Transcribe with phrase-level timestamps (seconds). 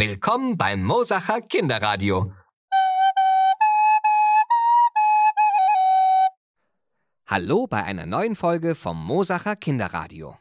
[0.00, 2.32] Willkommen beim Mosacher Kinderradio.
[7.26, 10.38] Hallo bei einer neuen Folge vom Mosacher Kinderradio.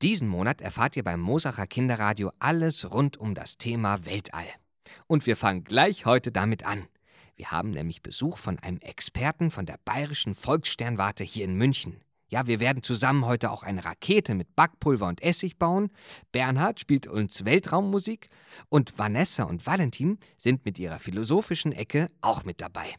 [0.00, 4.46] Diesen Monat erfahrt ihr beim Mosacher Kinderradio alles rund um das Thema Weltall.
[5.08, 6.86] Und wir fangen gleich heute damit an.
[7.34, 12.00] Wir haben nämlich Besuch von einem Experten von der Bayerischen Volkssternwarte hier in München.
[12.30, 15.90] Ja, wir werden zusammen heute auch eine Rakete mit Backpulver und Essig bauen.
[16.30, 18.28] Bernhard spielt uns Weltraummusik
[18.68, 22.94] und Vanessa und Valentin sind mit ihrer philosophischen Ecke auch mit dabei.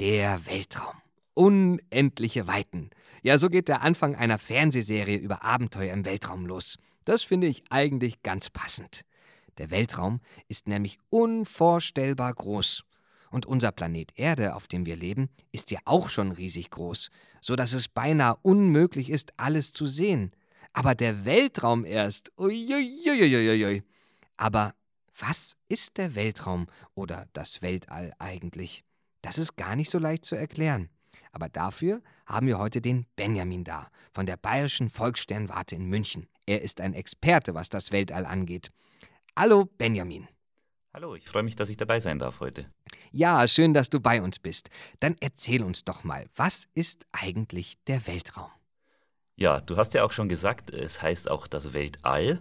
[0.00, 0.94] Der Weltraum.
[1.34, 2.88] Unendliche Weiten.
[3.22, 6.78] Ja, so geht der Anfang einer Fernsehserie über Abenteuer im Weltraum los.
[7.04, 9.04] Das finde ich eigentlich ganz passend.
[9.58, 12.84] Der Weltraum ist nämlich unvorstellbar groß.
[13.30, 17.56] Und unser Planet Erde, auf dem wir leben, ist ja auch schon riesig groß, so
[17.56, 20.32] dass es beinahe unmöglich ist, alles zu sehen.
[20.72, 22.30] Aber der Weltraum erst.
[22.38, 23.82] Uiuiuiuiui.
[24.36, 24.74] Aber
[25.18, 28.84] was ist der Weltraum oder das Weltall eigentlich?
[29.22, 30.90] Das ist gar nicht so leicht zu erklären.
[31.32, 36.28] Aber dafür haben wir heute den Benjamin da, von der Bayerischen Volkssternwarte in München.
[36.46, 38.70] Er ist ein Experte, was das Weltall angeht.
[39.36, 40.28] Hallo, Benjamin.
[40.96, 42.64] Hallo, ich freue mich, dass ich dabei sein darf heute.
[43.12, 44.70] Ja, schön, dass du bei uns bist.
[44.98, 48.48] Dann erzähl uns doch mal, was ist eigentlich der Weltraum?
[49.36, 52.40] Ja, du hast ja auch schon gesagt, es heißt auch das Weltall.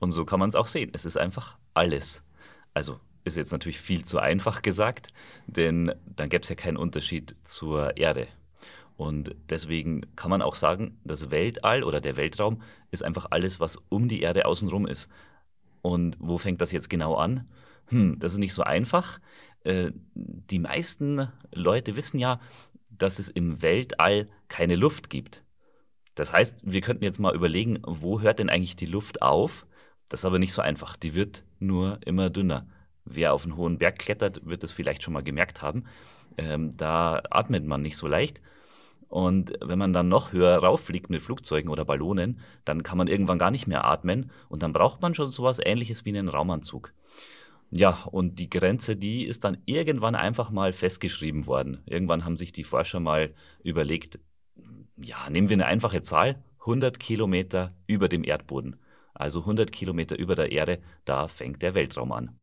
[0.00, 0.90] Und so kann man es auch sehen.
[0.92, 2.24] Es ist einfach alles.
[2.72, 5.12] Also ist jetzt natürlich viel zu einfach gesagt,
[5.46, 8.26] denn dann gäbe es ja keinen Unterschied zur Erde.
[8.96, 13.76] Und deswegen kann man auch sagen, das Weltall oder der Weltraum ist einfach alles, was
[13.88, 15.08] um die Erde außenrum ist.
[15.80, 17.46] Und wo fängt das jetzt genau an?
[17.88, 19.20] Hm, das ist nicht so einfach.
[19.64, 22.40] Äh, die meisten Leute wissen ja,
[22.90, 25.42] dass es im Weltall keine Luft gibt.
[26.14, 29.66] Das heißt, wir könnten jetzt mal überlegen, wo hört denn eigentlich die Luft auf?
[30.08, 30.96] Das ist aber nicht so einfach.
[30.96, 32.66] Die wird nur immer dünner.
[33.04, 35.84] Wer auf einen hohen Berg klettert, wird das vielleicht schon mal gemerkt haben.
[36.38, 38.40] Ähm, da atmet man nicht so leicht.
[39.08, 43.38] Und wenn man dann noch höher rauffliegt mit Flugzeugen oder Ballonen, dann kann man irgendwann
[43.38, 44.30] gar nicht mehr atmen.
[44.48, 46.92] Und dann braucht man schon sowas ähnliches wie einen Raumanzug.
[47.76, 51.82] Ja, und die Grenze, die ist dann irgendwann einfach mal festgeschrieben worden.
[51.86, 54.20] Irgendwann haben sich die Forscher mal überlegt,
[54.96, 58.76] ja, nehmen wir eine einfache Zahl, 100 Kilometer über dem Erdboden.
[59.12, 62.38] Also 100 Kilometer über der Erde, da fängt der Weltraum an.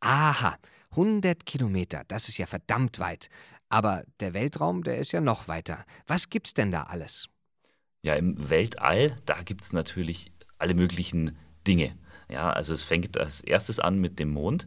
[0.00, 0.58] Aha,
[0.90, 3.30] 100 Kilometer, das ist ja verdammt weit.
[3.70, 5.86] Aber der Weltraum, der ist ja noch weiter.
[6.06, 7.30] Was gibt's denn da alles?
[8.02, 11.96] Ja, im Weltall, da gibt's natürlich alle möglichen Dinge.
[12.32, 14.66] Ja, also es fängt als erstes an mit dem Mond.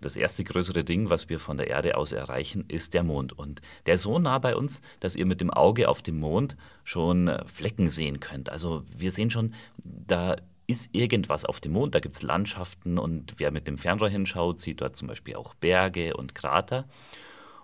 [0.00, 3.32] Das erste größere Ding, was wir von der Erde aus erreichen, ist der Mond.
[3.32, 6.56] Und der ist so nah bei uns, dass ihr mit dem Auge auf dem Mond
[6.84, 8.50] schon äh, Flecken sehen könnt.
[8.50, 10.36] Also wir sehen schon, da
[10.68, 11.96] ist irgendwas auf dem Mond.
[11.96, 15.54] Da gibt es Landschaften und wer mit dem Fernrohr hinschaut, sieht dort zum Beispiel auch
[15.54, 16.84] Berge und Krater.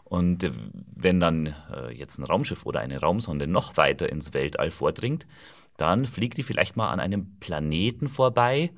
[0.02, 0.50] Und äh,
[0.96, 5.28] wenn dann äh, jetzt ein Raumschiff oder eine Raumsonde noch weiter ins Weltall vordringt,
[5.76, 8.72] dann fliegt die vielleicht mal an einem Planeten vorbei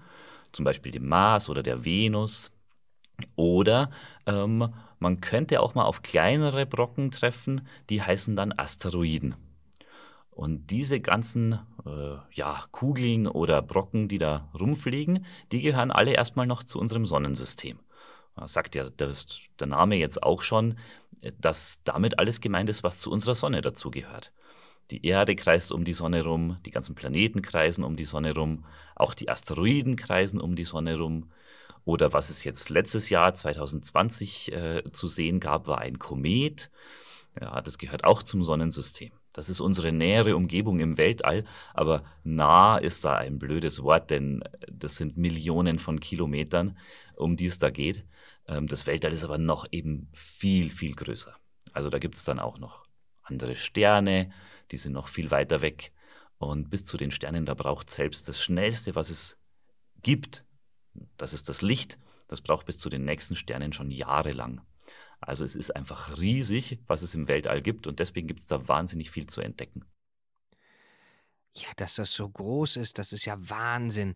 [0.52, 2.50] zum Beispiel dem Mars oder der Venus.
[3.36, 3.90] Oder
[4.26, 9.34] ähm, man könnte auch mal auf kleinere Brocken treffen, die heißen dann Asteroiden.
[10.30, 16.46] Und diese ganzen äh, ja, Kugeln oder Brocken, die da rumfliegen, die gehören alle erstmal
[16.46, 17.80] noch zu unserem Sonnensystem.
[18.36, 20.78] Das sagt ja das, der Name jetzt auch schon,
[21.40, 24.32] dass damit alles gemeint ist, was zu unserer Sonne dazugehört.
[24.90, 28.64] Die Erde kreist um die Sonne rum, die ganzen Planeten kreisen um die Sonne rum,
[28.94, 31.30] auch die Asteroiden kreisen um die Sonne rum.
[31.84, 36.70] Oder was es jetzt letztes Jahr 2020 äh, zu sehen gab, war ein Komet.
[37.40, 39.12] Ja, das gehört auch zum Sonnensystem.
[39.32, 44.42] Das ist unsere nähere Umgebung im Weltall, aber nah ist da ein blödes Wort, denn
[44.70, 46.76] das sind Millionen von Kilometern,
[47.14, 48.04] um die es da geht.
[48.46, 51.36] Ähm, das Weltall ist aber noch eben viel, viel größer.
[51.72, 52.87] Also da gibt es dann auch noch
[53.28, 54.32] andere Sterne,
[54.70, 55.92] die sind noch viel weiter weg.
[56.38, 59.38] Und bis zu den Sternen, da braucht selbst das Schnellste, was es
[60.02, 60.44] gibt,
[61.16, 61.98] das ist das Licht,
[62.28, 64.60] das braucht bis zu den nächsten Sternen schon jahrelang.
[65.20, 68.68] Also es ist einfach riesig, was es im Weltall gibt und deswegen gibt es da
[68.68, 69.84] wahnsinnig viel zu entdecken.
[71.54, 74.14] Ja, dass das so groß ist, das ist ja Wahnsinn.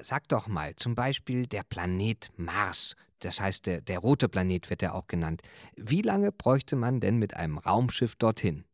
[0.00, 4.82] Sag doch mal, zum Beispiel der Planet Mars, das heißt der, der rote Planet wird
[4.82, 5.42] er auch genannt.
[5.76, 8.64] Wie lange bräuchte man denn mit einem Raumschiff dorthin?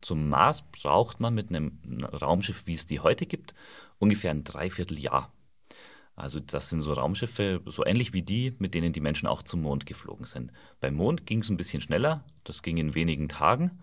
[0.00, 3.54] Zum Mars braucht man mit einem Raumschiff, wie es die heute gibt,
[3.98, 5.32] ungefähr ein Dreivierteljahr.
[6.14, 9.62] Also das sind so Raumschiffe, so ähnlich wie die, mit denen die Menschen auch zum
[9.62, 10.52] Mond geflogen sind.
[10.80, 13.80] Beim Mond ging es ein bisschen schneller, das ging in wenigen Tagen.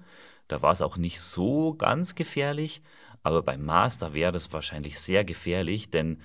[0.48, 2.82] Da war es auch nicht so ganz gefährlich,
[3.24, 6.22] aber beim Mars, da wäre das wahrscheinlich sehr gefährlich, denn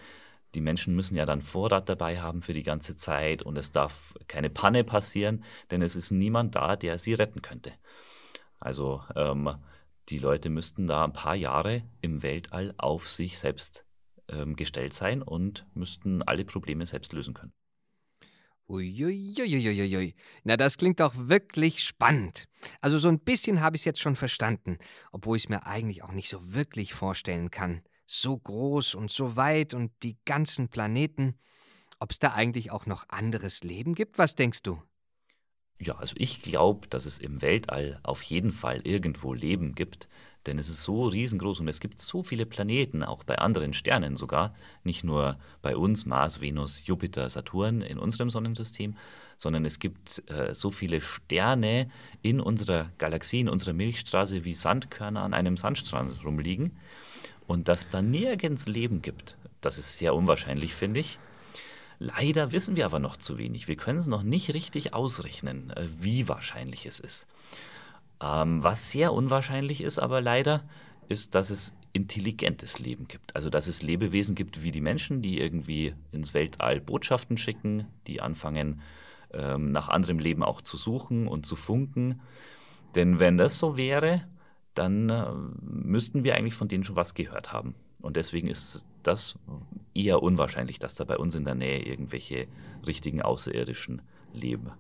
[0.55, 4.15] die Menschen müssen ja dann Vorrat dabei haben für die ganze Zeit und es darf
[4.27, 7.73] keine Panne passieren, denn es ist niemand da, der sie retten könnte.
[8.59, 9.57] Also ähm,
[10.09, 13.87] die Leute müssten da ein paar Jahre im Weltall auf sich selbst
[14.29, 17.53] ähm, gestellt sein und müssten alle Probleme selbst lösen können.
[18.69, 20.15] Uiuiuiuiui.
[20.45, 22.47] Na, das klingt doch wirklich spannend.
[22.81, 24.79] Also so ein bisschen habe ich es jetzt schon verstanden,
[25.11, 27.83] obwohl ich es mir eigentlich auch nicht so wirklich vorstellen kann.
[28.13, 31.39] So groß und so weit und die ganzen Planeten.
[32.01, 34.19] Ob es da eigentlich auch noch anderes Leben gibt?
[34.19, 34.83] Was denkst du?
[35.81, 40.09] Ja, also ich glaube, dass es im Weltall auf jeden Fall irgendwo Leben gibt,
[40.47, 44.17] denn es ist so riesengroß und es gibt so viele Planeten, auch bei anderen Sternen
[44.17, 44.55] sogar,
[44.85, 48.97] nicht nur bei uns, Mars, Venus, Jupiter, Saturn in unserem Sonnensystem,
[49.37, 51.91] sondern es gibt äh, so viele Sterne
[52.23, 56.77] in unserer Galaxie, in unserer Milchstraße wie Sandkörner an einem Sandstrand rumliegen.
[57.47, 61.19] Und dass da nirgends Leben gibt, das ist sehr unwahrscheinlich, finde ich.
[61.99, 63.69] Leider wissen wir aber noch zu wenig.
[63.69, 67.27] Wir können es noch nicht richtig ausrechnen, äh, wie wahrscheinlich es ist.
[68.23, 70.65] Ähm, was sehr unwahrscheinlich ist, aber leider,
[71.11, 73.35] ist, dass es intelligentes Leben gibt.
[73.35, 78.21] Also dass es Lebewesen gibt wie die Menschen, die irgendwie ins Weltall Botschaften schicken, die
[78.21, 78.81] anfangen,
[79.33, 82.21] ähm, nach anderem Leben auch zu suchen und zu funken.
[82.95, 84.25] Denn wenn das so wäre,
[84.75, 85.27] dann äh,
[85.61, 87.75] müssten wir eigentlich von denen schon was gehört haben.
[88.01, 89.39] Und deswegen ist das
[89.95, 92.47] eher unwahrscheinlich, dass da bei uns in der Nähe irgendwelche
[92.87, 94.03] richtigen Außerirdischen
[94.33, 94.71] leben.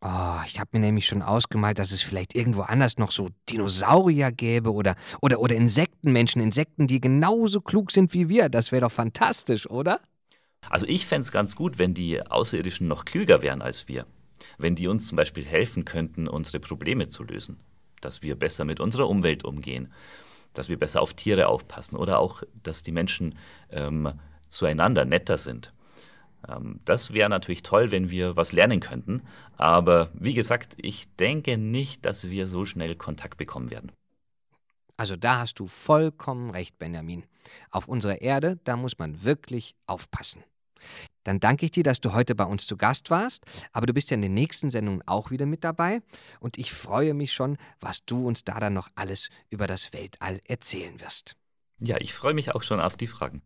[0.00, 4.30] Oh, ich habe mir nämlich schon ausgemalt, dass es vielleicht irgendwo anders noch so Dinosaurier
[4.30, 8.48] gäbe oder, oder, oder Insektenmenschen, Insekten, die genauso klug sind wie wir.
[8.48, 10.00] Das wäre doch fantastisch, oder?
[10.70, 14.06] Also ich fände es ganz gut, wenn die Außerirdischen noch klüger wären als wir.
[14.56, 17.58] Wenn die uns zum Beispiel helfen könnten, unsere Probleme zu lösen.
[18.00, 19.92] Dass wir besser mit unserer Umwelt umgehen.
[20.54, 21.96] Dass wir besser auf Tiere aufpassen.
[21.96, 23.36] Oder auch, dass die Menschen
[23.70, 24.12] ähm,
[24.48, 25.72] zueinander netter sind.
[26.46, 29.22] Ähm, das wäre natürlich toll, wenn wir was lernen könnten.
[29.56, 33.92] Aber wie gesagt, ich denke nicht, dass wir so schnell Kontakt bekommen werden.
[34.96, 37.24] Also da hast du vollkommen recht, Benjamin.
[37.70, 40.42] Auf unserer Erde, da muss man wirklich aufpassen.
[41.24, 44.10] Dann danke ich dir, dass du heute bei uns zu Gast warst, aber du bist
[44.10, 46.00] ja in den nächsten Sendungen auch wieder mit dabei
[46.40, 50.40] und ich freue mich schon, was du uns da dann noch alles über das Weltall
[50.44, 51.36] erzählen wirst.
[51.80, 53.42] Ja, ich freue mich auch schon auf die Fragen.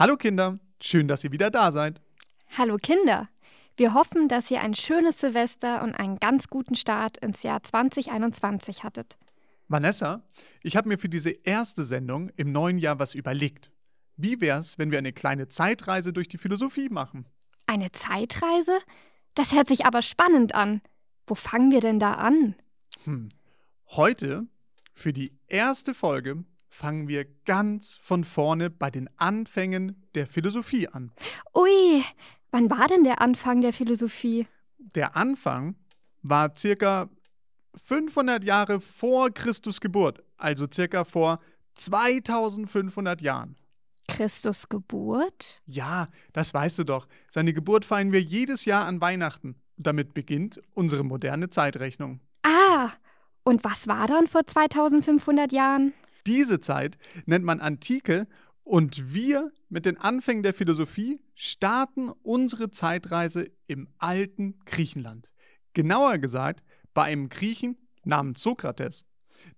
[0.00, 2.00] Hallo Kinder, schön, dass ihr wieder da seid.
[2.56, 3.28] Hallo Kinder,
[3.76, 8.82] wir hoffen, dass ihr ein schönes Silvester und einen ganz guten Start ins Jahr 2021
[8.82, 9.18] hattet.
[9.68, 10.22] Vanessa,
[10.62, 13.70] ich habe mir für diese erste Sendung im neuen Jahr was überlegt.
[14.16, 17.26] Wie wär's, wenn wir eine kleine Zeitreise durch die Philosophie machen?
[17.66, 18.78] Eine Zeitreise?
[19.34, 20.80] Das hört sich aber spannend an.
[21.26, 22.54] Wo fangen wir denn da an?
[23.04, 23.28] Hm.
[23.88, 24.46] Heute,
[24.94, 31.12] für die erste Folge, fangen wir ganz von vorne bei den Anfängen der Philosophie an.
[31.54, 32.04] Ui,
[32.50, 34.46] wann war denn der Anfang der Philosophie?
[34.78, 35.74] Der Anfang
[36.22, 37.10] war circa
[37.84, 41.40] 500 Jahre vor Christus Geburt, also circa vor
[41.74, 43.56] 2500 Jahren.
[44.08, 45.60] Christus Geburt?
[45.66, 47.06] Ja, das weißt du doch.
[47.28, 49.56] Seine Geburt feiern wir jedes Jahr an Weihnachten.
[49.76, 52.20] damit beginnt unsere moderne Zeitrechnung.
[52.42, 52.90] Ah,
[53.44, 55.94] und was war dann vor 2500 Jahren?
[56.26, 58.26] Diese Zeit nennt man Antike
[58.62, 65.30] und wir mit den Anfängen der Philosophie starten unsere Zeitreise im alten Griechenland.
[65.72, 66.62] Genauer gesagt
[66.94, 69.04] bei einem Griechen namens Sokrates.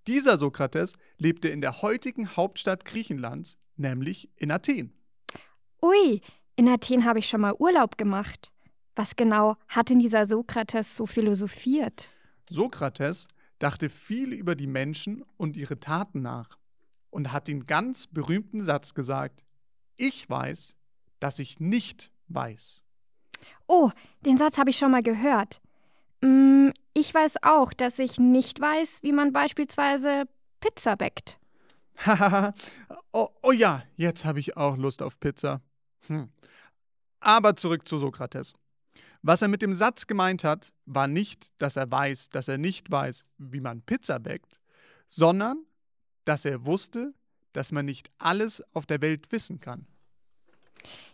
[0.07, 4.93] Dieser Sokrates lebte in der heutigen Hauptstadt Griechenlands, nämlich in Athen.
[5.81, 6.21] Ui,
[6.55, 8.53] in Athen habe ich schon mal Urlaub gemacht.
[8.95, 12.11] Was genau hat denn dieser Sokrates so philosophiert?
[12.49, 13.27] Sokrates
[13.59, 16.57] dachte viel über die Menschen und ihre Taten nach
[17.09, 19.43] und hat den ganz berühmten Satz gesagt,
[19.95, 20.75] ich weiß,
[21.19, 22.81] dass ich nicht weiß.
[23.67, 23.91] Oh,
[24.25, 25.61] den Satz habe ich schon mal gehört.
[26.21, 30.25] Mm, ich weiß auch, dass ich nicht weiß, wie man beispielsweise
[30.59, 31.39] Pizza bäckt.
[33.15, 35.61] Oh, oh ja, jetzt habe ich auch Lust auf Pizza.
[36.07, 36.29] Hm.
[37.19, 38.55] Aber zurück zu Sokrates.
[39.25, 42.91] Was er mit dem Satz gemeint hat, war nicht, dass er weiß, dass er nicht
[42.91, 44.59] weiß, wie man Pizza bäckt,
[45.07, 45.65] sondern
[46.25, 47.13] dass er wusste,
[47.53, 49.87] dass man nicht alles auf der Welt wissen kann.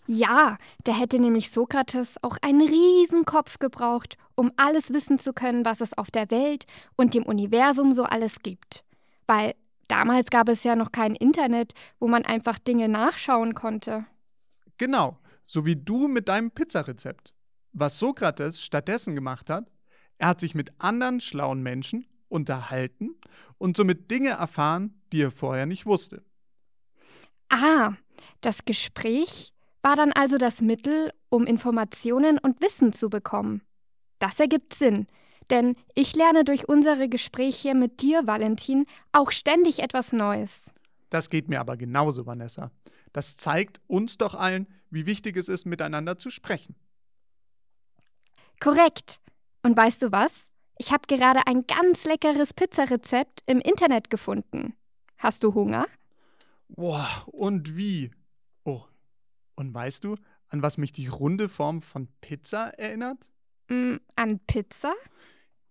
[0.08, 5.80] Ja, da hätte nämlich Sokrates auch einen Riesenkopf gebraucht, um alles wissen zu können, was
[5.80, 8.84] es auf der Welt und dem Universum so alles gibt.
[9.28, 9.54] Weil
[9.88, 14.08] damals gab es ja noch kein Internet, wo man einfach Dinge nachschauen konnte.
[14.80, 17.36] Genau, so wie du mit deinem Pizzarezept.
[17.74, 19.72] Was Sokrates stattdessen gemacht hat,
[20.18, 23.16] er hat sich mit anderen schlauen Menschen unterhalten
[23.58, 26.26] und somit Dinge erfahren, die ihr vorher nicht wusstet.
[27.50, 27.94] Ah,
[28.42, 33.62] das Gespräch war dann also das Mittel, um Informationen und Wissen zu bekommen.
[34.20, 35.08] Das ergibt Sinn,
[35.50, 40.74] denn ich lerne durch unsere Gespräche mit dir, Valentin, auch ständig etwas Neues.
[41.10, 42.72] Das geht mir aber genauso, Vanessa.
[43.14, 46.76] Das zeigt uns doch allen, wie wichtig es ist, miteinander zu sprechen.
[48.60, 49.22] Korrekt.
[49.64, 50.52] Und weißt du was?
[50.78, 54.76] Ich habe gerade ein ganz leckeres Pizzarezept im Internet gefunden.
[55.18, 55.88] Hast du Hunger?
[56.70, 58.12] Boah, und wie?
[58.64, 58.84] Oh,
[59.56, 60.16] und weißt du,
[60.48, 63.18] an was mich die runde Form von Pizza erinnert?
[63.70, 64.94] Mm, an Pizza?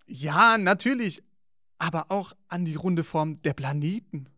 [0.06, 1.22] Ja, natürlich.
[1.78, 4.28] Aber auch an die runde Form der Planeten.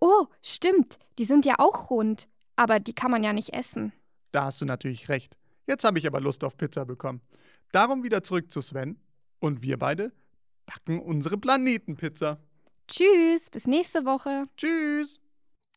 [0.00, 0.98] Oh, stimmt.
[1.18, 2.28] Die sind ja auch rund.
[2.56, 3.92] Aber die kann man ja nicht essen.
[4.32, 5.36] Da hast du natürlich recht.
[5.66, 7.20] Jetzt habe ich aber Lust auf Pizza bekommen.
[7.72, 8.98] Darum wieder zurück zu Sven.
[9.40, 10.12] Und wir beide
[10.66, 12.38] backen unsere Planetenpizza.
[12.88, 14.48] Tschüss, bis nächste Woche.
[14.56, 15.20] Tschüss.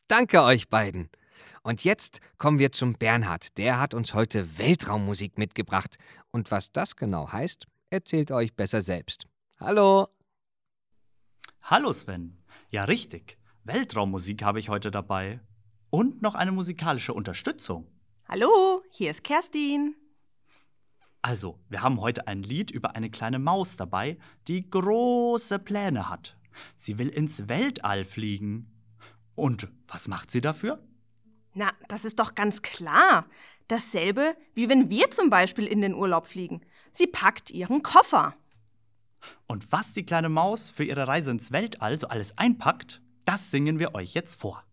[0.08, 1.10] Danke euch beiden.
[1.62, 3.56] Und jetzt kommen wir zum Bernhard.
[3.58, 5.96] Der hat uns heute Weltraummusik mitgebracht.
[6.30, 9.26] Und was das genau heißt, erzählt euch besser selbst.
[9.60, 10.08] Hallo.
[11.62, 12.38] Hallo Sven.
[12.70, 13.38] Ja, richtig.
[13.64, 15.40] Weltraummusik habe ich heute dabei.
[15.90, 17.86] Und noch eine musikalische Unterstützung.
[18.28, 19.94] Hallo, hier ist Kerstin.
[21.22, 26.36] Also, wir haben heute ein Lied über eine kleine Maus dabei, die große Pläne hat.
[26.76, 28.68] Sie will ins Weltall fliegen.
[29.36, 30.82] Und was macht sie dafür?
[31.54, 33.26] Na, das ist doch ganz klar.
[33.68, 36.60] Dasselbe, wie wenn wir zum Beispiel in den Urlaub fliegen.
[36.90, 38.34] Sie packt ihren Koffer.
[39.46, 43.78] Und was die kleine Maus für ihre Reise ins Weltall so alles einpackt, das singen
[43.78, 44.64] wir euch jetzt vor.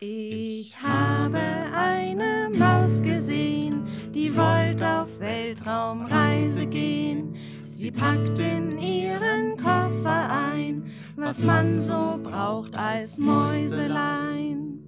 [0.00, 1.40] Ich habe
[1.74, 7.34] eine Maus gesehen, die wollte auf Weltraumreise gehen.
[7.64, 10.84] Sie packt in ihren Koffer ein,
[11.16, 14.78] was man so braucht als Mäuselein.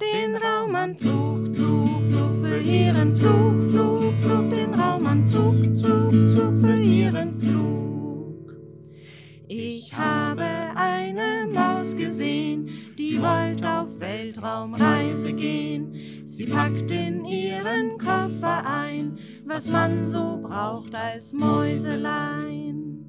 [0.00, 7.38] Den Raumanzug, Zug, Zug für ihren Flug, Flug, Flug, den Raumanzug, Zug, Zug für ihren
[7.38, 8.54] Flug.
[9.48, 13.69] Ich habe eine Maus gesehen, die wollte
[14.30, 16.22] Weltraumreise gehen.
[16.24, 23.04] Sie packt in ihren Koffer ein, was man so braucht als Mäuselein.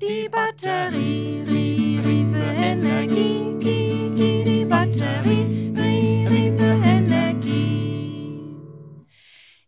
[0.00, 8.56] Die Batterie, ri, ri für Energie, ki, ki, die Batterie, ri, ri für Energie.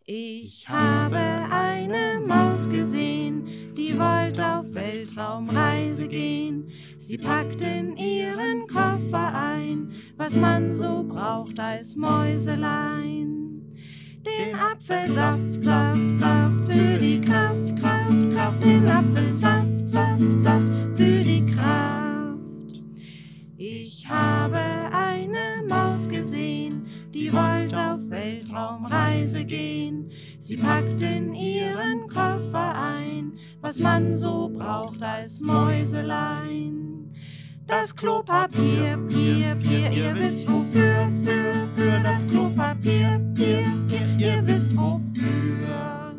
[0.04, 1.20] Ich habe
[1.50, 6.51] eine Maus gesehen, die wollte auf Weltraumreise gehen.
[7.02, 13.61] Sie packt in ihren Koffer ein, was man so braucht als Mäuselein.
[14.25, 16.41] Den Apfelsaft, Saft, Saft
[37.73, 44.76] Das Klopapier, Pier, Pier, ihr wisst wofür, für, für das Klopapier, Pier, Pier, ihr wisst
[44.76, 46.14] wofür.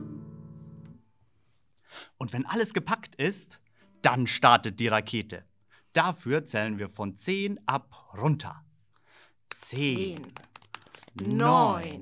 [2.17, 3.61] Und wenn alles gepackt ist,
[4.01, 5.45] dann startet die Rakete.
[5.93, 8.65] Dafür zählen wir von 10 ab runter.
[9.55, 12.01] 10, Zehn, neun,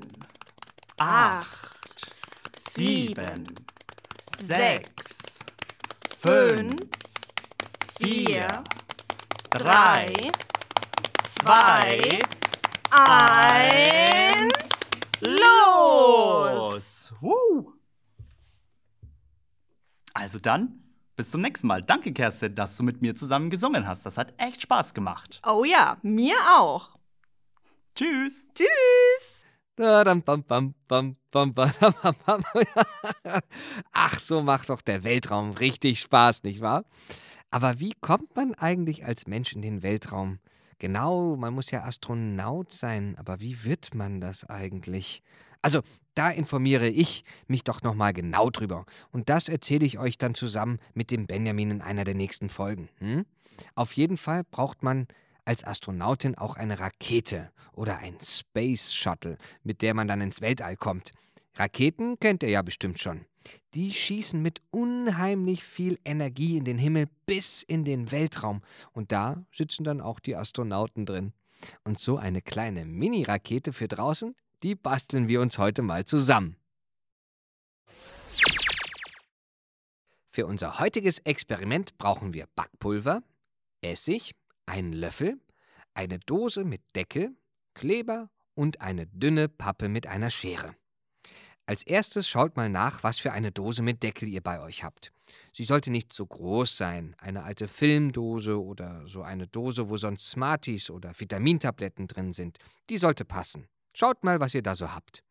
[0.98, 2.10] acht,
[2.58, 3.48] sieben,
[4.38, 5.39] sechs,
[6.22, 6.88] fünf,
[8.00, 8.63] vier,
[9.51, 10.13] drei,
[11.24, 12.20] zwei,
[12.89, 14.70] eins,
[15.20, 17.13] los!
[17.20, 17.74] Woo!
[20.13, 20.81] Also dann,
[21.15, 21.84] bis zum nächsten Mal.
[21.84, 24.05] Danke, Kerstin, dass du mit mir zusammen gesungen hast.
[24.05, 25.41] Das hat echt Spaß gemacht.
[25.46, 26.98] Oh ja, mir auch.
[27.96, 28.46] Tschüss.
[28.55, 29.41] Tschüss!
[33.91, 36.86] Ach, so macht doch der Weltraum richtig Spaß, nicht wahr?
[37.51, 40.39] Aber wie kommt man eigentlich als Mensch in den Weltraum?
[40.79, 45.22] Genau, man muss ja Astronaut sein, aber wie wird man das eigentlich?
[45.62, 45.81] Also,
[46.15, 48.86] da informiere ich mich doch nochmal genau drüber.
[49.12, 52.89] Und das erzähle ich euch dann zusammen mit dem Benjamin in einer der nächsten Folgen.
[52.98, 53.25] Hm?
[53.75, 55.08] Auf jeden Fall braucht man
[55.46, 60.77] als Astronautin auch eine Rakete oder ein Space Shuttle, mit der man dann ins Weltall
[60.77, 61.12] kommt.
[61.55, 63.25] Raketen kennt ihr ja bestimmt schon.
[63.74, 68.62] Die schießen mit unheimlich viel Energie in den Himmel bis in den Weltraum.
[68.91, 71.33] Und da sitzen dann auch die Astronauten drin.
[71.83, 76.55] Und so eine kleine Mini-Rakete für draußen, die basteln wir uns heute mal zusammen.
[80.33, 83.21] Für unser heutiges Experiment brauchen wir Backpulver,
[83.81, 84.33] Essig,
[84.65, 85.39] einen Löffel,
[85.93, 87.36] eine Dose mit Deckel,
[87.74, 90.75] Kleber und eine dünne Pappe mit einer Schere.
[91.65, 95.11] Als erstes schaut mal nach, was für eine Dose mit Deckel ihr bei euch habt.
[95.53, 100.29] Sie sollte nicht so groß sein, eine alte Filmdose oder so eine Dose, wo sonst
[100.29, 102.57] Smarties oder Vitamintabletten drin sind.
[102.89, 103.67] Die sollte passen.
[103.93, 105.23] Schaut mal, was ihr da so habt.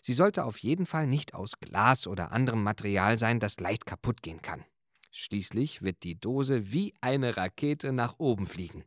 [0.00, 4.22] Sie sollte auf jeden Fall nicht aus Glas oder anderem Material sein, das leicht kaputt
[4.22, 4.64] gehen kann.
[5.10, 8.84] Schließlich wird die Dose wie eine Rakete nach oben fliegen.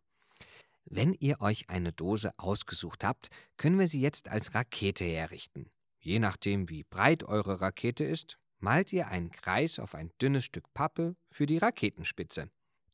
[0.86, 5.70] Wenn ihr euch eine Dose ausgesucht habt, können wir sie jetzt als Rakete herrichten.
[6.02, 10.74] Je nachdem, wie breit eure Rakete ist, malt ihr einen Kreis auf ein dünnes Stück
[10.74, 12.50] Pappe für die Raketenspitze.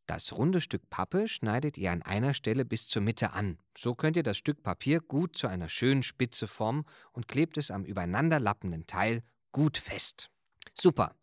[0.08, 3.60] Das runde Stück Pappe schneidet ihr an einer Stelle bis zur Mitte an.
[3.78, 7.72] So könnt ihr das Stück Papier gut zu einer schönen Spitze formen und klebt es
[7.72, 10.30] am übereinanderlappenden Teil gut fest.
[10.74, 11.16] Super.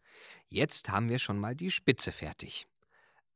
[0.48, 2.66] Jetzt haben wir schon mal die Spitze fertig.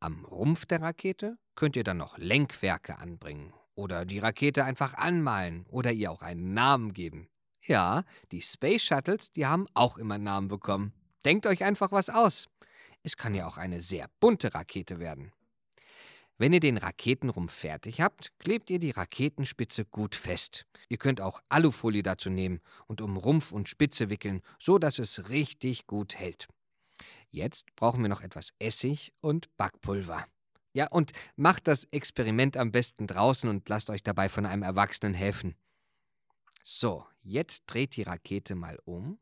[0.01, 5.67] Am Rumpf der Rakete könnt ihr dann noch Lenkwerke anbringen oder die Rakete einfach anmalen
[5.69, 7.29] oder ihr auch einen Namen geben.
[7.69, 10.95] Ja, die Space Shuttles, die haben auch immer Namen bekommen.
[11.27, 12.49] Denkt euch einfach was aus.
[13.03, 15.33] Es kann ja auch eine sehr bunte Rakete werden.
[16.39, 20.65] Wenn ihr den Raketenrumpf fertig habt, klebt ihr die Raketenspitze gut fest.
[20.89, 25.29] Ihr könnt auch Alufolie dazu nehmen und um Rumpf und Spitze wickeln, so dass es
[25.29, 26.49] richtig gut hält.
[27.31, 30.25] Jetzt brauchen wir noch etwas Essig und Backpulver.
[30.73, 35.13] Ja, und macht das Experiment am besten draußen und lasst euch dabei von einem Erwachsenen
[35.13, 35.55] helfen.
[36.63, 39.19] So, jetzt dreht die Rakete mal um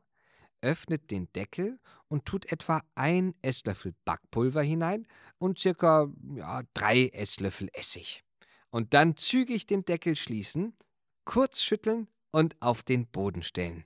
[0.61, 7.69] öffnet den Deckel und tut etwa ein Esslöffel Backpulver hinein und circa ja, drei Esslöffel
[7.73, 8.23] Essig.
[8.69, 10.75] Und dann zügig den Deckel schließen,
[11.25, 13.85] kurz schütteln und auf den Boden stellen.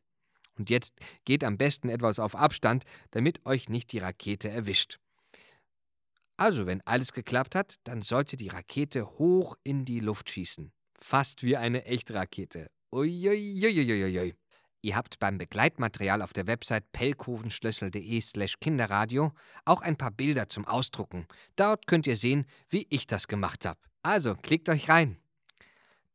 [0.58, 5.00] Und jetzt geht am besten etwas auf Abstand, damit euch nicht die Rakete erwischt.
[6.38, 10.72] Also, wenn alles geklappt hat, dann sollte die Rakete hoch in die Luft schießen.
[11.00, 12.70] Fast wie eine Echtrakete.
[12.92, 14.36] Uiuiuiuiui.
[14.84, 19.32] Ihr habt beim Begleitmaterial auf der Website pellkovenschlössel.de/slash Kinderradio
[19.64, 21.28] auch ein paar Bilder zum Ausdrucken.
[21.56, 23.80] Dort könnt ihr sehen, wie ich das gemacht habe.
[24.02, 25.18] Also klickt euch rein.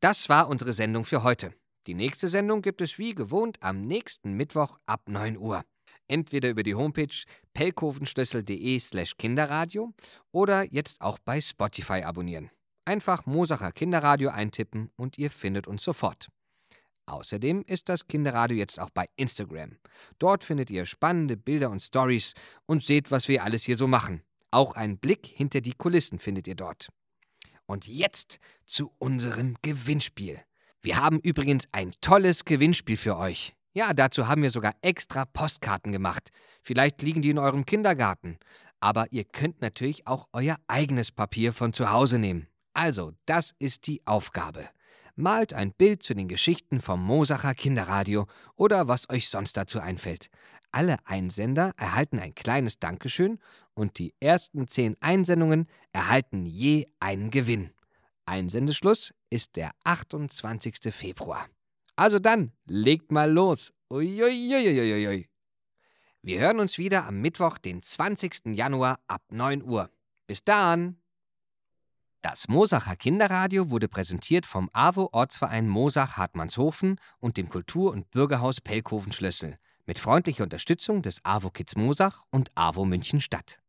[0.00, 1.55] Das war unsere Sendung für heute.
[1.87, 5.64] Die nächste Sendung gibt es wie gewohnt am nächsten Mittwoch ab 9 Uhr.
[6.09, 7.24] Entweder über die Homepage
[7.55, 9.94] pellkovenschlössel.de/slash Kinderradio
[10.33, 12.50] oder jetzt auch bei Spotify abonnieren.
[12.85, 16.29] Einfach Mosacher Kinderradio eintippen und ihr findet uns sofort.
[17.07, 19.77] Außerdem ist das Kinderradio jetzt auch bei Instagram.
[20.19, 22.35] Dort findet ihr spannende Bilder und Stories
[22.66, 24.23] und seht, was wir alles hier so machen.
[24.51, 26.88] Auch einen Blick hinter die Kulissen findet ihr dort.
[27.66, 30.40] Und jetzt zu unserem Gewinnspiel.
[30.83, 33.55] Wir haben übrigens ein tolles Gewinnspiel für euch.
[33.73, 36.31] Ja, dazu haben wir sogar extra Postkarten gemacht.
[36.62, 38.38] Vielleicht liegen die in eurem Kindergarten.
[38.81, 42.49] Aber ihr könnt natürlich auch euer eigenes Papier von zu Hause nehmen.
[42.73, 44.69] Also, das ist die Aufgabe
[45.16, 50.29] malt ein Bild zu den Geschichten vom Mosacher Kinderradio oder was euch sonst dazu einfällt.
[50.70, 53.38] Alle Einsender erhalten ein kleines Dankeschön
[53.74, 57.70] und die ersten zehn Einsendungen erhalten je einen Gewinn.
[58.26, 60.92] Einsendeschluss ist der 28.
[60.94, 61.48] Februar.
[61.96, 63.72] Also dann, legt mal los.
[63.88, 65.29] Uiuiuiuiui.
[66.22, 68.46] Wir hören uns wieder am Mittwoch, den 20.
[68.46, 69.90] Januar ab 9 Uhr.
[70.26, 70.98] Bis dann!
[72.28, 78.60] Das Mosacher Kinderradio wurde präsentiert vom AWO Ortsverein Mosach Hartmannshofen und dem Kultur- und Bürgerhaus
[78.60, 83.60] Pellkoven Schlössel mit freundlicher Unterstützung des AWO Kids Mosach und AWO München Stadt.